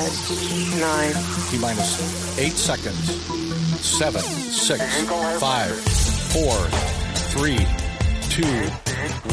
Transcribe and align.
nine. 0.00 1.12
T 1.50 1.58
minus 1.58 2.38
eight 2.38 2.52
seconds. 2.52 3.22
Seven, 3.80 4.22
six, 4.22 4.82
five, 5.38 5.70
four, 6.32 6.54
three, 7.28 7.58
two, 8.30 8.44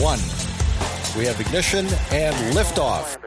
one. 0.01 0.19
We 1.17 1.25
have 1.25 1.39
ignition 1.39 1.87
and 2.11 2.35
liftoff. 2.53 3.17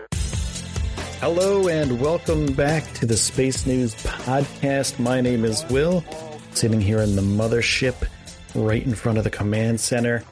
Hello 1.21 1.69
and 1.69 2.01
welcome 2.01 2.53
back 2.53 2.93
to 2.95 3.07
the 3.07 3.17
Space 3.17 3.65
News 3.67 3.95
Podcast. 3.95 4.99
My 4.99 5.23
name 5.23 5.47
is 5.47 5.65
Will, 5.71 6.05
sitting 6.53 6.81
here 6.81 7.01
in 7.01 7.17
the 7.17 7.23
mothership 7.23 8.07
right 8.55 8.85
in 8.85 8.95
front 8.95 9.17
of 9.17 9.25
the 9.25 9.31
command 9.31 9.81
center. 9.81 10.25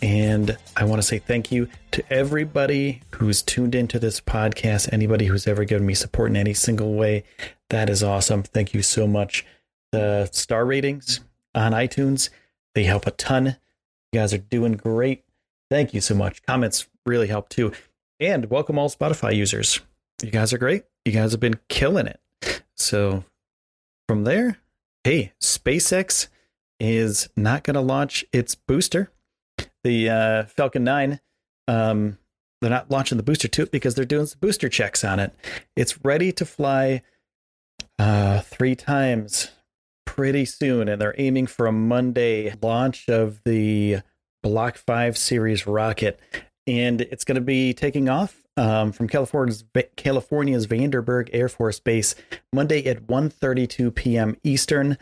And 0.00 0.56
I 0.76 0.84
want 0.84 1.02
to 1.02 1.06
say 1.06 1.18
thank 1.18 1.50
you 1.50 1.68
to 1.90 2.04
everybody 2.12 3.02
who's 3.12 3.42
tuned 3.42 3.74
into 3.74 3.98
this 3.98 4.20
podcast, 4.20 4.92
anybody 4.92 5.26
who's 5.26 5.46
ever 5.46 5.64
given 5.64 5.86
me 5.86 5.94
support 5.94 6.30
in 6.30 6.36
any 6.36 6.54
single 6.54 6.94
way. 6.94 7.24
That 7.70 7.90
is 7.90 8.02
awesome. 8.02 8.42
Thank 8.42 8.74
you 8.74 8.82
so 8.82 9.06
much. 9.06 9.44
The 9.90 10.28
star 10.32 10.64
ratings 10.64 11.20
on 11.54 11.72
iTunes, 11.72 12.30
they 12.74 12.84
help 12.84 13.06
a 13.06 13.10
ton. 13.10 13.56
You 14.12 14.20
guys 14.20 14.32
are 14.32 14.38
doing 14.38 14.72
great. 14.74 15.24
Thank 15.70 15.92
you 15.92 16.00
so 16.00 16.14
much. 16.14 16.42
Comments 16.44 16.86
really 17.04 17.26
help 17.26 17.48
too. 17.48 17.72
And 18.20 18.50
welcome 18.50 18.78
all 18.78 18.88
Spotify 18.88 19.34
users. 19.34 19.80
You 20.22 20.30
guys 20.30 20.52
are 20.52 20.58
great. 20.58 20.84
You 21.04 21.12
guys 21.12 21.32
have 21.32 21.40
been 21.40 21.58
killing 21.68 22.06
it. 22.06 22.20
So 22.76 23.24
from 24.08 24.24
there, 24.24 24.58
hey, 25.04 25.32
SpaceX 25.40 26.28
is 26.80 27.28
not 27.36 27.64
going 27.64 27.74
to 27.74 27.80
launch 27.80 28.24
its 28.32 28.54
booster 28.54 29.10
the 29.84 30.10
uh, 30.10 30.44
Falcon 30.44 30.84
9, 30.84 31.20
um, 31.66 32.18
they're 32.60 32.70
not 32.70 32.90
launching 32.90 33.18
the 33.18 33.24
booster 33.24 33.48
to 33.48 33.62
it 33.62 33.70
because 33.70 33.94
they're 33.94 34.04
doing 34.04 34.26
some 34.26 34.40
booster 34.40 34.68
checks 34.68 35.04
on 35.04 35.20
it. 35.20 35.32
It's 35.76 36.04
ready 36.04 36.32
to 36.32 36.44
fly 36.44 37.02
uh, 37.98 38.40
three 38.40 38.74
times 38.74 39.50
pretty 40.04 40.44
soon, 40.44 40.88
and 40.88 41.00
they're 41.00 41.14
aiming 41.18 41.46
for 41.46 41.66
a 41.66 41.72
Monday 41.72 42.54
launch 42.60 43.08
of 43.08 43.40
the 43.44 43.98
Block 44.42 44.76
5 44.76 45.16
series 45.16 45.66
rocket. 45.66 46.18
And 46.66 47.00
it's 47.00 47.24
going 47.24 47.36
to 47.36 47.40
be 47.40 47.72
taking 47.72 48.08
off 48.08 48.36
um, 48.56 48.92
from 48.92 49.08
California's 49.08 49.64
California's 49.96 50.66
Vandenberg 50.66 51.30
Air 51.32 51.48
Force 51.48 51.78
Base 51.80 52.14
Monday 52.52 52.84
at 52.86 53.06
1:32 53.06 53.94
p.m. 53.94 54.36
Eastern. 54.42 54.98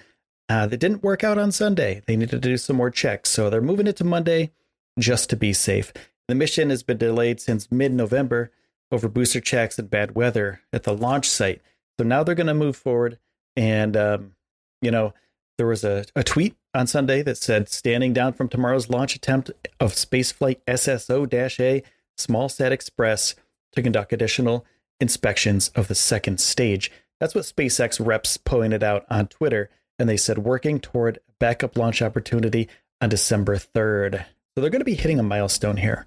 Uh, 0.48 0.66
that 0.66 0.77
didn't 0.77 1.02
work 1.02 1.24
out 1.24 1.38
on 1.38 1.50
Sunday. 1.50 2.02
They 2.06 2.14
needed 2.14 2.30
to 2.30 2.48
do 2.48 2.56
some 2.56 2.77
more 2.77 2.91
checks, 2.91 3.30
so 3.30 3.50
they're 3.50 3.60
moving 3.60 3.88
it 3.88 3.97
to 3.97 4.04
Monday 4.04 4.52
just 4.98 5.30
to 5.30 5.36
be 5.36 5.52
safe. 5.52 5.92
The 6.28 6.34
mission 6.34 6.70
has 6.70 6.83
been 6.83 6.98
delayed 6.98 7.41
since 7.41 7.70
mid 7.70 7.92
November 7.92 8.50
over 8.91 9.08
booster 9.08 9.41
checks 9.41 9.78
and 9.78 9.91
bad 9.91 10.14
weather 10.14 10.61
at 10.72 10.84
the 10.84 10.94
launch 10.94 11.28
site. 11.28 11.61
So 11.98 12.05
now 12.05 12.22
they're 12.22 12.34
going 12.34 12.47
to 12.47 12.55
move 12.55 12.77
forward. 12.77 13.19
And, 13.56 13.97
um, 13.97 14.33
you 14.80 14.91
know, 14.91 15.14
there 15.58 15.66
was 15.66 15.84
a, 15.84 16.05
a 16.14 16.22
tweet 16.22 16.56
on 16.75 16.86
Sunday 16.86 17.22
that 17.22 17.38
said, 17.38 17.69
standing 17.69 18.12
down 18.12 18.34
from 18.34 18.48
tomorrow's 18.48 18.91
launch 18.91 19.14
attempt 19.14 19.50
of 19.80 19.94
spaceflight 19.94 20.61
SSO 20.66 21.27
A 21.60 21.83
SmallSat 22.19 22.70
Express 22.70 23.34
to 23.72 23.83
conduct 23.83 24.12
additional 24.12 24.66
inspections 25.00 25.69
of 25.70 25.88
the 25.88 25.94
second 25.94 26.41
stage. 26.41 26.91
That's 27.19 27.34
what 27.34 27.44
SpaceX 27.44 28.05
reps 28.05 28.36
pointed 28.36 28.83
out 28.83 29.06
on 29.08 29.28
Twitter. 29.28 29.70
And 29.98 30.08
they 30.08 30.19
said, 30.19 30.38
working 30.38 30.81
toward 30.81 31.19
backup 31.38 31.78
launch 31.78 32.03
opportunity 32.03 32.69
on 33.00 33.08
December 33.08 33.56
3rd. 33.56 34.27
So 34.56 34.62
they're 34.62 34.70
going 34.70 34.80
to 34.80 34.86
be 34.86 34.94
hitting 34.94 35.20
a 35.20 35.22
milestone 35.22 35.76
here. 35.76 36.06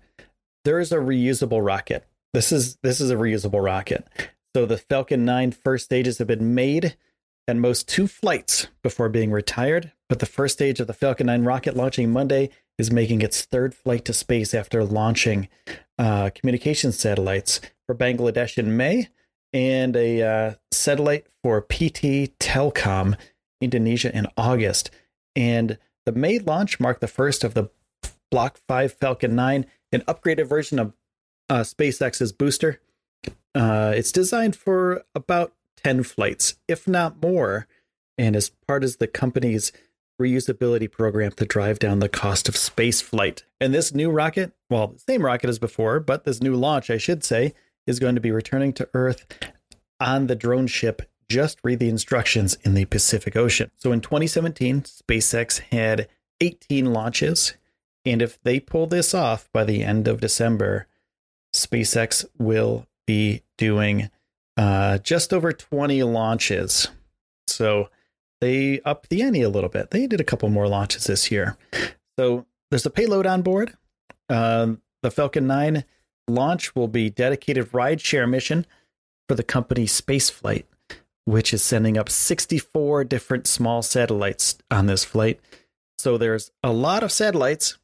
There 0.66 0.80
is 0.80 0.92
a 0.92 0.98
reusable 0.98 1.64
rocket. 1.64 2.08
This 2.34 2.52
is 2.52 2.78
this 2.82 3.00
is 3.00 3.12
a 3.12 3.16
reusable 3.16 3.64
rocket. 3.64 4.08
So 4.56 4.66
the 4.66 4.78
Falcon 4.78 5.24
9 5.24 5.52
first 5.52 5.86
stages 5.86 6.18
have 6.18 6.28
been 6.28 6.56
made 6.56 6.98
and 7.48 7.62
most 7.62 7.88
two 7.88 8.08
flights 8.08 8.68
before 8.82 9.10
being 9.10 9.32
retired, 9.32 9.92
but 10.08 10.18
the 10.18 10.26
first 10.26 10.56
stage 10.56 10.80
of 10.80 10.88
the 10.88 10.94
Falcon 10.94 11.28
9 11.28 11.44
rocket 11.44 11.76
launching 11.76 12.12
Monday 12.12 12.50
is 12.80 12.92
making 12.92 13.22
its 13.22 13.44
third 13.44 13.76
flight 13.76 14.06
to 14.06 14.14
space 14.14 14.56
after 14.56 14.84
launching 14.84 15.48
uh, 16.00 16.32
communication 16.34 16.92
satellites 16.92 17.62
for 17.86 17.94
Bangladesh 17.94 18.58
in 18.58 18.76
May 18.76 19.10
and 19.54 19.96
a 19.96 20.24
uh, 20.24 20.54
satellite 20.72 21.28
for 21.44 21.62
PT 21.62 22.34
Telkom 22.40 23.16
Indonesia 23.62 24.16
in 24.16 24.26
August. 24.38 24.90
And 25.36 25.78
the 26.06 26.12
May 26.12 26.40
launch 26.40 26.80
marked 26.80 27.02
the 27.02 27.08
first 27.08 27.44
of 27.44 27.54
the 27.54 27.70
Block 28.32 28.60
5 28.68 28.94
Falcon 28.94 29.36
9, 29.36 29.66
an 29.92 30.02
upgraded 30.02 30.48
version 30.48 30.80
of 30.80 30.94
uh, 31.50 31.62
SpaceX's 31.62 32.32
booster. 32.32 32.82
Uh, 33.56 33.94
it's 33.96 34.12
designed 34.12 34.56
for 34.56 35.04
about 35.16 35.54
10 35.84 36.04
flights, 36.04 36.56
if 36.68 36.88
not 36.88 37.22
more, 37.22 37.68
and 38.18 38.36
is 38.36 38.52
part 38.68 38.84
of 38.84 38.98
the 38.98 39.08
company's 39.08 39.72
reusability 40.22 40.92
program 40.92 41.32
to 41.32 41.46
drive 41.46 41.80
down 41.80 42.00
the 42.00 42.10
cost 42.10 42.50
of 42.50 42.58
space 42.58 43.02
flight. 43.02 43.46
And 43.60 43.74
this 43.74 43.94
new 43.94 44.12
rocket, 44.12 44.52
well, 44.70 44.88
the 44.88 45.00
same 45.00 45.26
rocket 45.26 45.50
as 45.50 45.60
before, 45.60 46.00
but 46.00 46.26
this 46.26 46.42
new 46.42 46.56
launch, 46.56 46.90
I 46.90 46.98
should 46.98 47.24
say, 47.24 47.54
is 47.88 48.00
going 48.00 48.16
to 48.16 48.22
be 48.22 48.32
returning 48.32 48.74
to 48.74 48.90
Earth 48.94 49.26
on 50.00 50.28
the 50.28 50.36
drone 50.36 50.68
ship. 50.68 51.02
Just 51.30 51.60
read 51.64 51.80
the 51.80 51.90
instructions 51.90 52.58
in 52.64 52.74
the 52.74 52.86
Pacific 52.86 53.36
Ocean. 53.36 53.72
So 53.78 53.92
in 53.92 54.02
2017, 54.02 54.82
SpaceX 54.82 55.60
had 55.72 56.08
18 56.42 56.92
launches 56.92 57.54
and 58.06 58.22
if 58.22 58.42
they 58.44 58.60
pull 58.60 58.88
this 58.88 59.14
off 59.14 59.50
by 59.52 59.64
the 59.64 59.84
end 59.84 60.08
of 60.08 60.22
December, 60.22 60.88
SpaceX 61.54 62.26
will 62.38 62.86
be 63.06 63.44
doing 63.58 64.10
uh, 64.58 64.98
just 65.00 65.34
over 65.34 65.52
20 65.52 66.04
launches. 66.04 66.90
So 67.48 67.90
they 68.42 68.80
upped 68.82 69.10
the 69.10 69.22
ante 69.22 69.42
a 69.42 69.50
little 69.50 69.70
bit. 69.70 69.92
They 69.92 70.08
did 70.08 70.22
a 70.22 70.26
couple 70.26 70.50
more 70.50 70.68
launches 70.68 71.06
this 71.06 71.32
year. 71.32 71.58
So 72.18 72.46
there's 72.70 72.86
a 72.86 72.92
payload 72.92 73.26
on 73.26 73.42
board. 73.42 73.76
Uh, 74.30 74.74
the 75.02 75.12
Falcon 75.12 75.48
9 75.48 75.84
launch 76.28 76.76
will 76.76 76.88
be 76.88 77.10
dedicated 77.10 77.72
rideshare 77.72 78.30
mission 78.30 78.66
for 79.28 79.36
the 79.36 79.44
company 79.44 79.86
Spaceflight, 79.86 80.66
which 81.26 81.54
is 81.54 81.64
sending 81.64 81.98
up 81.98 82.10
64 82.10 83.04
different 83.06 83.48
small 83.48 83.82
satellites 83.82 84.58
on 84.70 84.86
this 84.86 85.04
flight. 85.04 85.40
So 85.98 86.18
there's 86.18 86.52
a 86.64 86.72
lot 86.72 87.04
of 87.04 87.12
satellites 87.12 87.78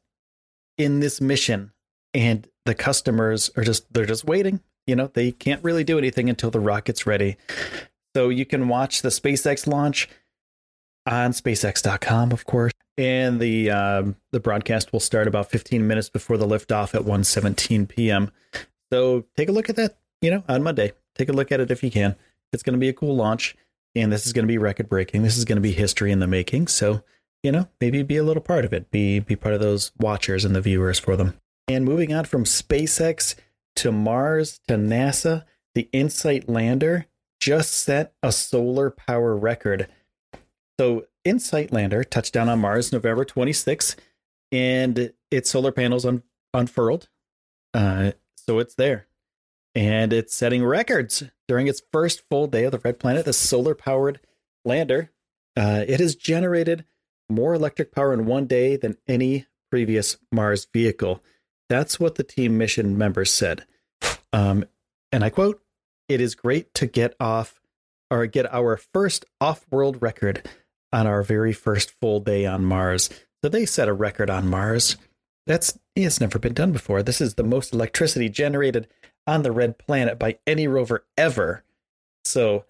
in 0.78 1.00
this 1.00 1.20
mission 1.20 1.72
and 2.14 2.48
the 2.64 2.74
customers 2.74 3.50
are 3.56 3.64
just 3.64 3.92
they're 3.92 4.06
just 4.06 4.24
waiting 4.24 4.60
you 4.86 4.96
know 4.96 5.08
they 5.14 5.32
can't 5.32 5.62
really 5.64 5.84
do 5.84 5.98
anything 5.98 6.28
until 6.28 6.50
the 6.50 6.60
rocket's 6.60 7.06
ready 7.06 7.36
so 8.14 8.28
you 8.28 8.44
can 8.46 8.68
watch 8.68 9.02
the 9.02 9.08
spacex 9.08 9.66
launch 9.66 10.08
on 11.06 11.32
spacex.com 11.32 12.32
of 12.32 12.44
course 12.44 12.72
and 12.98 13.40
the 13.40 13.70
um, 13.70 14.16
the 14.32 14.40
broadcast 14.40 14.92
will 14.92 15.00
start 15.00 15.28
about 15.28 15.50
15 15.50 15.86
minutes 15.86 16.08
before 16.08 16.36
the 16.36 16.46
liftoff 16.46 16.94
at 16.94 17.02
1:17 17.02 17.88
p.m. 17.88 18.30
So 18.92 19.24
take 19.36 19.48
a 19.48 19.52
look 19.52 19.68
at 19.68 19.76
that, 19.76 19.98
you 20.20 20.30
know, 20.30 20.42
on 20.48 20.62
Monday. 20.62 20.92
Take 21.14 21.28
a 21.28 21.32
look 21.32 21.52
at 21.52 21.60
it 21.60 21.70
if 21.70 21.82
you 21.82 21.90
can. 21.90 22.16
It's 22.52 22.62
going 22.62 22.74
to 22.74 22.80
be 22.80 22.88
a 22.88 22.92
cool 22.92 23.16
launch, 23.16 23.56
and 23.94 24.12
this 24.12 24.26
is 24.26 24.32
going 24.32 24.44
to 24.44 24.48
be 24.48 24.58
record 24.58 24.88
breaking. 24.88 25.22
This 25.22 25.36
is 25.36 25.44
going 25.44 25.56
to 25.56 25.62
be 25.62 25.72
history 25.72 26.12
in 26.12 26.20
the 26.20 26.26
making. 26.26 26.68
So 26.68 27.02
you 27.46 27.52
know, 27.52 27.68
maybe 27.80 28.02
be 28.02 28.16
a 28.16 28.24
little 28.24 28.42
part 28.42 28.64
of 28.64 28.72
it, 28.72 28.90
be 28.90 29.20
be 29.20 29.36
part 29.36 29.54
of 29.54 29.60
those 29.60 29.92
watchers 30.00 30.44
and 30.44 30.56
the 30.56 30.60
viewers 30.60 30.98
for 30.98 31.16
them. 31.16 31.38
And 31.68 31.84
moving 31.84 32.12
on 32.12 32.24
from 32.24 32.42
SpaceX 32.42 33.36
to 33.76 33.92
Mars 33.92 34.58
to 34.66 34.74
NASA, 34.74 35.44
the 35.76 35.88
InSight 35.92 36.48
lander 36.48 37.06
just 37.38 37.72
set 37.72 38.14
a 38.20 38.32
solar 38.32 38.90
power 38.90 39.36
record. 39.36 39.86
So 40.80 41.06
InSight 41.24 41.70
lander 41.72 42.02
touched 42.02 42.32
down 42.32 42.48
on 42.48 42.58
Mars 42.58 42.90
November 42.92 43.24
26th, 43.24 43.94
and 44.50 45.12
its 45.30 45.48
solar 45.48 45.70
panels 45.70 46.04
un- 46.04 46.24
unfurled. 46.52 47.08
Uh, 47.72 48.10
so 48.34 48.58
it's 48.58 48.74
there. 48.74 49.06
And 49.76 50.12
it's 50.12 50.34
setting 50.34 50.64
records 50.64 51.22
during 51.46 51.68
its 51.68 51.80
first 51.92 52.24
full 52.28 52.48
day 52.48 52.64
of 52.64 52.72
the 52.72 52.80
red 52.80 52.98
planet, 52.98 53.24
the 53.24 53.32
solar 53.32 53.76
powered 53.76 54.18
lander. 54.64 55.12
Uh, 55.56 55.84
it 55.86 56.00
has 56.00 56.16
generated 56.16 56.84
more 57.28 57.54
electric 57.54 57.92
power 57.92 58.12
in 58.12 58.26
one 58.26 58.46
day 58.46 58.76
than 58.76 58.96
any 59.06 59.46
previous 59.70 60.16
Mars 60.30 60.66
vehicle. 60.72 61.22
That's 61.68 61.98
what 61.98 62.14
the 62.14 62.22
team 62.22 62.56
mission 62.56 62.96
members 62.96 63.30
said. 63.30 63.66
Um, 64.32 64.64
and 65.12 65.24
I 65.24 65.30
quote, 65.30 65.62
it 66.08 66.20
is 66.20 66.34
great 66.34 66.72
to 66.74 66.86
get 66.86 67.14
off 67.18 67.60
or 68.10 68.26
get 68.26 68.52
our 68.52 68.76
first 68.76 69.24
off 69.40 69.66
world 69.70 70.00
record 70.00 70.48
on 70.92 71.06
our 71.06 71.22
very 71.22 71.52
first 71.52 71.90
full 72.00 72.20
day 72.20 72.46
on 72.46 72.64
Mars. 72.64 73.10
So 73.42 73.48
they 73.48 73.66
set 73.66 73.88
a 73.88 73.92
record 73.92 74.30
on 74.30 74.48
Mars. 74.48 74.96
That's 75.46 75.78
it's 75.94 76.20
never 76.20 76.38
been 76.38 76.54
done 76.54 76.72
before. 76.72 77.02
This 77.02 77.20
is 77.20 77.34
the 77.34 77.44
most 77.44 77.72
electricity 77.72 78.28
generated 78.28 78.88
on 79.26 79.42
the 79.42 79.52
red 79.52 79.78
planet 79.78 80.18
by 80.18 80.38
any 80.46 80.68
rover 80.68 81.04
ever. 81.16 81.64
So 82.24 82.64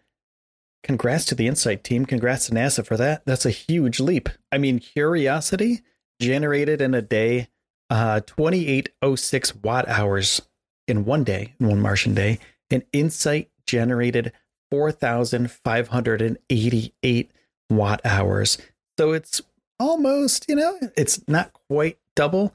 congrats 0.82 1.24
to 1.26 1.34
the 1.34 1.46
Insight 1.46 1.84
team. 1.84 2.06
Congrats 2.06 2.46
to 2.46 2.52
NASA 2.52 2.86
for 2.86 2.96
that. 2.96 3.24
That's 3.26 3.46
a 3.46 3.50
huge 3.50 4.00
leap. 4.00 4.28
I 4.52 4.58
mean, 4.58 4.78
Curiosity 4.78 5.82
generated 6.20 6.80
in 6.80 6.94
a 6.94 7.02
day 7.02 7.48
uh, 7.90 8.20
2806 8.20 9.56
watt 9.56 9.88
hours 9.88 10.40
in 10.88 11.04
one 11.04 11.24
day, 11.24 11.54
in 11.58 11.66
one 11.68 11.80
Martian 11.80 12.14
day, 12.14 12.38
and 12.70 12.84
Insight 12.92 13.50
generated 13.66 14.32
4,588 14.70 17.32
watt 17.70 18.00
hours. 18.04 18.58
So 18.98 19.12
it's 19.12 19.42
almost, 19.78 20.46
you 20.48 20.56
know, 20.56 20.78
it's 20.96 21.20
not 21.28 21.52
quite 21.68 21.98
double, 22.14 22.54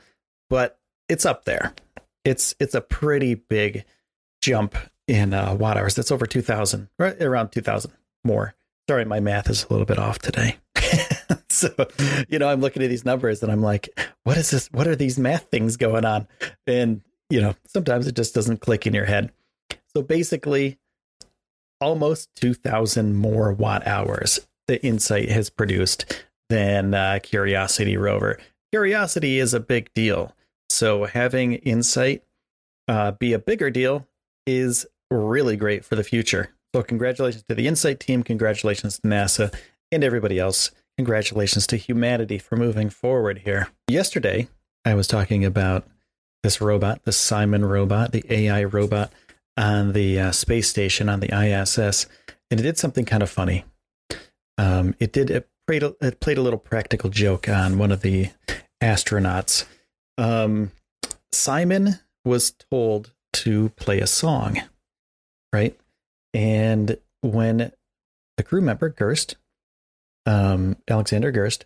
but 0.50 0.80
it's 1.08 1.26
up 1.26 1.46
there. 1.46 1.74
It's 2.24 2.54
it's 2.60 2.76
a 2.76 2.82
pretty 2.82 3.34
big 3.36 3.86
jump 4.42 4.76
in 5.08 5.34
uh, 5.34 5.56
watt 5.56 5.78
hours. 5.78 5.96
That's 5.96 6.12
over 6.12 6.26
2,000, 6.26 6.90
right 6.98 7.22
around 7.22 7.52
2,000 7.52 7.92
more. 8.24 8.56
Sorry, 8.90 9.06
my 9.06 9.20
math 9.20 9.50
is 9.50 9.66
a 9.66 9.74
little 9.74 9.86
bit 9.86 10.00
off 10.00 10.20
today. 10.20 10.58
so, 11.50 11.70
you 12.28 12.40
know, 12.40 12.50
I'm 12.50 12.62
looking 12.62 12.84
at 12.84 12.90
these 12.90 13.06
numbers 13.06 13.42
and 13.44 13.52
I'm 13.52 13.62
like, 13.62 13.90
what 14.24 14.38
is 14.38 14.50
this? 14.50 14.68
What 14.72 14.88
are 14.88 14.96
these 14.96 15.18
math 15.18 15.50
things 15.52 15.78
going 15.78 16.06
on? 16.06 16.28
And, 16.68 17.02
you 17.30 17.42
know, 17.42 17.56
sometimes 17.68 18.08
it 18.08 18.16
just 18.16 18.34
doesn't 18.34 18.62
click 18.62 18.86
in 18.86 18.94
your 18.94 19.06
head. 19.06 19.32
So 19.96 20.02
basically, 20.02 20.80
almost 21.80 22.30
2,000 22.36 23.16
more 23.16 23.54
watt 23.54 23.86
hours 23.88 24.48
the 24.68 24.86
InSight 24.86 25.30
has 25.30 25.50
produced 25.50 26.26
than 26.50 26.94
uh, 26.94 27.20
Curiosity 27.22 27.98
rover. 27.98 28.40
Curiosity 28.72 29.40
is 29.40 29.54
a 29.54 29.60
big 29.60 29.92
deal. 29.94 30.34
So 30.70 31.06
having 31.06 31.54
InSight 31.56 32.24
uh, 32.88 33.12
be 33.12 33.34
a 33.34 33.40
bigger 33.40 33.70
deal 33.70 34.08
is 34.46 34.86
really 35.10 35.58
great 35.58 35.84
for 35.84 35.96
the 35.96 36.04
future. 36.04 36.54
So 36.74 36.84
congratulations 36.84 37.44
to 37.50 37.56
the 37.56 37.68
InSight 37.68 38.00
team, 38.00 38.24
congratulations 38.24 39.00
to 39.00 39.08
NASA 39.08 39.54
and 39.92 40.04
everybody 40.04 40.40
else. 40.40 40.72
Congratulations 40.98 41.68
to 41.68 41.78
humanity 41.78 42.38
for 42.38 42.56
moving 42.56 42.90
forward 42.90 43.40
here. 43.40 43.70
Yesterday, 43.88 44.48
I 44.86 44.96
was 44.96 45.08
talking 45.08 45.44
about 45.44 45.86
this 46.44 46.62
robot, 46.62 47.04
the 47.04 47.12
CIMON 47.12 47.70
robot, 47.70 48.12
the 48.12 48.24
AI 48.30 48.64
robot 48.64 49.12
on 49.58 49.94
the 49.94 50.20
uh, 50.20 50.32
space 50.32 50.70
station 50.70 51.10
on 51.10 51.20
the 51.20 51.34
ISS, 51.34 52.08
and 52.50 52.60
it 52.60 52.64
did 52.64 52.78
something 52.78 53.06
kind 53.06 53.24
of 53.24 53.30
funny. 53.30 53.66
Um, 54.58 54.96
it 55.00 55.12
did 55.12 55.30
it 55.30 55.50
played, 55.68 55.84
a, 55.84 55.96
it 56.02 56.20
played 56.20 56.38
a 56.38 56.42
little 56.42 56.60
practical 56.60 57.10
joke 57.10 57.50
on 57.50 57.78
one 57.78 57.92
of 57.92 58.02
the 58.02 58.30
astronauts. 58.82 59.66
Um, 60.18 60.72
CIMON 61.34 62.00
was 62.26 62.52
told 62.52 63.14
to 63.34 63.70
play 63.70 64.00
a 64.00 64.08
song, 64.08 64.62
right? 65.54 65.78
And 66.33 66.98
when 67.22 67.72
the 68.38 68.44
crew 68.44 68.62
member 68.62 68.89
Gerst, 68.89 69.36
um, 70.25 70.78
Alexander 70.88 71.31
Gerst, 71.31 71.66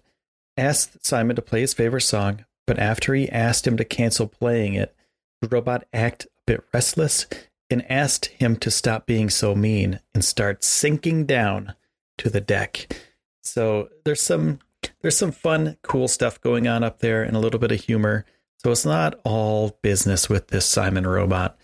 asked 0.57 1.03
CIMON 1.03 1.35
to 1.35 1.41
play 1.41 1.62
his 1.62 1.73
favorite 1.73 2.01
song, 2.01 2.45
but 2.65 2.79
after 2.79 3.13
he 3.13 3.29
asked 3.29 3.67
him 3.67 3.77
to 3.77 3.85
cancel 3.85 4.27
playing 4.27 4.73
it, 4.73 4.95
the 5.41 5.47
robot 5.47 5.85
acted 5.94 6.29
a 6.29 6.51
bit 6.51 6.63
restless 6.73 7.27
and 7.69 7.89
asked 7.91 8.27
him 8.27 8.56
to 8.57 8.71
stop 8.71 9.06
being 9.06 9.29
so 9.29 9.56
mean 9.56 10.00
and 10.13 10.23
start 10.23 10.63
sinking 10.63 11.25
down 11.25 11.73
to 12.18 12.29
the 12.29 12.41
deck. 12.41 13.00
So 13.44 13.89
there's 14.03 14.21
some 14.21 14.59
there's 15.01 15.18
some 15.18 15.31
fun, 15.31 15.77
cool 15.81 16.07
stuff 16.07 16.39
going 16.41 16.68
on 16.68 16.83
up 16.83 17.00
there 17.00 17.23
and 17.23 17.35
a 17.35 17.39
little 17.39 17.59
bit 17.59 17.71
of 17.71 17.81
humor. 17.81 18.25
So 18.59 18.71
it's 18.71 18.85
not 18.85 19.19
all 19.23 19.77
business 19.81 20.29
with 20.29 20.47
this 20.47 20.65
CIMON 20.65 21.07
robot. 21.07 21.57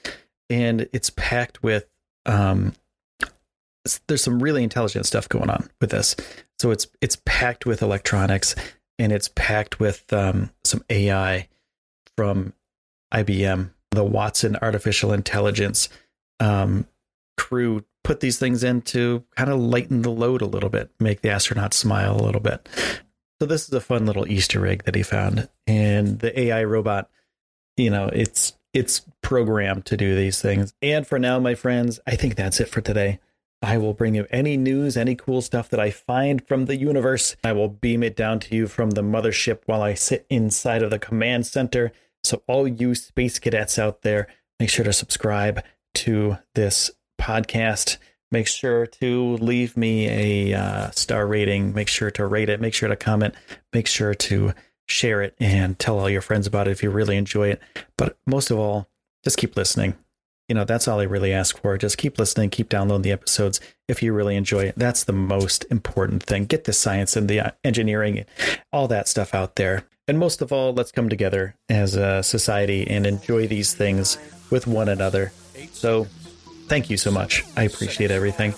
And 0.50 0.88
it's 0.92 1.12
packed 1.12 1.63
with 1.63 1.88
um 2.25 2.74
there's 4.07 4.24
some 4.24 4.42
really 4.42 4.63
intelligent 4.63 5.06
stuff 5.06 5.28
going 5.28 5.50
on 5.50 5.69
with 5.80 5.92
this. 5.92 6.16
So 6.60 6.72
it's 6.72 6.88
it's 7.01 7.18
packed 7.25 7.66
with 7.66 7.81
electronics 7.81 8.56
and 9.00 9.12
it's 9.12 9.30
packed 9.36 9.80
with 9.80 10.12
um, 10.13 10.51
some 10.63 10.83
AI 10.89 11.48
from 12.16 12.54
IBM 13.13 13.72
the 13.92 14.04
Watson 14.04 14.57
artificial 14.62 15.13
intelligence 15.13 15.89
um, 16.39 16.88
crew 17.38 17.83
put 18.04 18.19
these 18.19 18.39
things 18.39 18.63
in 18.63 18.81
to 18.81 19.24
kind 19.36 19.51
of 19.51 19.60
lighten 19.60 20.01
the 20.01 20.10
load 20.10 20.42
a 20.42 20.48
little 20.48 20.69
bit, 20.69 20.89
make 21.00 21.22
the 21.22 21.30
astronauts 21.30 21.75
smile 21.75 22.19
a 22.19 22.24
little 22.24 22.42
bit. 22.42 22.68
So 23.39 23.45
this 23.45 23.68
is 23.68 23.74
a 23.74 23.81
fun 23.81 24.06
little 24.06 24.28
Easter 24.28 24.66
egg 24.66 24.83
that 24.86 24.95
he 24.95 25.04
found, 25.04 25.50
and 25.68 26.19
the 26.19 26.39
AI 26.39 26.63
robot, 26.63 27.10
you 27.78 27.89
know, 27.89 28.10
it's 28.12 28.54
it's 28.74 29.01
programmed 29.22 29.86
to 29.88 29.98
do 29.98 30.16
these 30.16 30.42
things. 30.42 30.74
And 30.81 31.06
for 31.06 31.19
now, 31.19 31.39
my 31.39 31.56
friends, 31.56 32.00
I 32.07 32.16
think 32.16 32.36
that's 32.36 32.60
it 32.60 32.69
for 32.69 32.81
today. 32.81 33.19
I 33.62 33.78
will 33.78 33.94
bring 33.94 34.16
you 34.16 34.25
any 34.31 34.58
news, 34.58 34.98
any 34.98 35.16
cool 35.16 35.42
stuff 35.42 35.69
that 35.69 35.80
I 35.80 35.92
find 35.92 36.46
from 36.48 36.66
the 36.66 36.75
universe. 36.75 37.36
I 37.44 37.54
will 37.54 37.69
beam 37.69 38.02
it 38.02 38.16
down 38.16 38.40
to 38.42 38.56
you 38.56 38.68
from 38.68 38.92
the 38.92 39.04
mothership 39.04 39.60
while 39.66 39.84
I 39.84 39.94
sit 39.94 40.25
inside 40.30 40.81
of 40.81 40.90
the 40.90 41.00
command 41.00 41.46
center 41.46 41.92
so, 42.24 42.44
all 42.48 42.68
you 42.68 42.94
space 42.96 43.40
cadets 43.40 43.80
out 43.80 44.04
there, 44.04 44.28
make 44.60 44.69
sure 44.69 44.86
to 44.86 44.94
subscribe 44.94 45.63
to 45.96 46.38
this 46.56 46.92
podcast. 47.19 47.98
Make 48.31 48.48
sure 48.48 48.86
to 48.86 49.38
leave 49.38 49.75
me 49.75 50.52
a 50.52 50.57
uh, 50.57 50.92
star 50.92 51.28
rating. 51.28 51.74
Make 51.74 51.88
sure 51.88 52.12
to 52.12 52.25
rate 52.25 52.50
it. 52.50 52.62
Make 52.62 52.74
sure 52.74 52.90
to 52.90 52.96
comment. 52.96 53.36
Make 53.74 53.88
sure 53.88 54.14
to 54.14 54.54
share 54.88 55.22
it 55.22 55.36
and 55.40 55.78
tell 55.78 56.00
all 56.00 56.10
your 56.10 56.22
friends 56.22 56.48
about 56.48 56.68
it 56.68 56.72
if 56.72 56.84
you 56.84 56.90
really 56.90 57.18
enjoy 57.18 57.50
it. 57.50 57.62
But 57.98 58.18
most 58.25 58.52
of 58.52 58.57
all, 58.57 58.88
just 59.24 59.38
keep 59.38 59.57
listening. 59.57 59.96
You 60.51 60.56
know, 60.56 60.65
that's 60.65 60.86
all 60.89 61.00
I 61.00 61.03
really 61.03 61.31
ask 61.31 61.57
for. 61.62 61.77
Just 61.77 61.98
keep 61.98 62.19
listening, 62.19 62.50
keep 62.50 62.68
downloading 62.68 63.03
the 63.03 63.13
episodes 63.13 63.62
if 63.88 64.03
you 64.03 64.12
really 64.12 64.36
enjoy 64.36 64.65
it. 64.65 64.74
That's 64.75 65.06
the 65.06 65.13
most 65.13 65.63
important 65.71 66.24
thing. 66.24 66.44
Get 66.44 66.65
the 66.65 66.74
science 66.74 67.15
and 67.15 67.30
the 67.30 67.39
uh, 67.39 67.51
engineering, 67.63 68.25
all 68.74 68.89
that 68.89 69.07
stuff 69.07 69.33
out 69.33 69.56
there. 69.56 69.86
And 70.09 70.19
most 70.19 70.42
of 70.42 70.51
all, 70.51 70.74
let's 70.74 70.92
come 70.92 71.07
together 71.07 71.56
as 71.69 71.95
a 71.95 72.21
society 72.21 72.86
and 72.86 73.07
enjoy 73.07 73.48
these 73.48 73.74
things 73.74 74.18
with 74.50 74.68
one 74.68 74.89
another. 74.89 75.31
So, 75.71 76.07
thank 76.68 76.89
you 76.89 76.97
so 76.97 77.12
much. 77.12 77.45
I 77.56 77.63
appreciate 77.63 78.12
everything. 78.12 78.54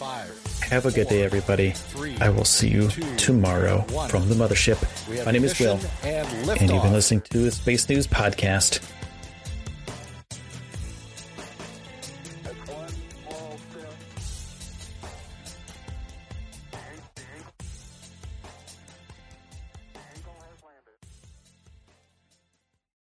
Have 0.64 0.88
a 0.88 0.92
good 0.92 1.10
day, 1.10 1.22
everybody. 1.22 1.76
I 2.20 2.30
will 2.30 2.44
see 2.44 2.70
you 2.70 2.88
tomorrow 3.18 3.82
from 4.10 4.30
the 4.30 4.34
mothership. 4.34 4.82
My 5.28 5.32
name 5.32 5.44
is 5.44 5.60
Will, 5.60 5.80
and 6.02 6.72
you've 6.72 6.82
been 6.82 6.92
listening 6.92 7.22
to 7.30 7.38
the 7.38 7.52
Space 7.52 7.88
News 7.88 8.08
Podcast. 8.08 8.82